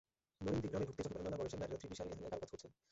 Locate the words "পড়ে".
1.13-1.25